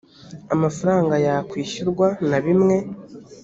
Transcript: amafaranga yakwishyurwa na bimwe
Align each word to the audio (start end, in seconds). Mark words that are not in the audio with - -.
amafaranga 0.53 1.15
yakwishyurwa 1.25 2.07
na 2.29 2.37
bimwe 2.45 2.77